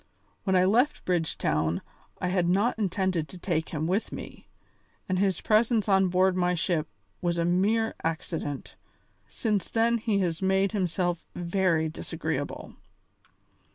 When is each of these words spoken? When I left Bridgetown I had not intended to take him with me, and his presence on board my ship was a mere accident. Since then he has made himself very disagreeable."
When 0.45 0.55
I 0.55 0.65
left 0.65 1.05
Bridgetown 1.05 1.83
I 2.19 2.29
had 2.29 2.49
not 2.49 2.79
intended 2.79 3.27
to 3.27 3.37
take 3.37 3.69
him 3.69 3.85
with 3.85 4.11
me, 4.11 4.47
and 5.07 5.19
his 5.19 5.41
presence 5.41 5.87
on 5.87 6.07
board 6.07 6.35
my 6.35 6.55
ship 6.55 6.87
was 7.21 7.37
a 7.37 7.45
mere 7.45 7.93
accident. 8.03 8.77
Since 9.29 9.69
then 9.69 9.99
he 9.99 10.17
has 10.21 10.41
made 10.41 10.71
himself 10.71 11.23
very 11.35 11.87
disagreeable." 11.87 12.73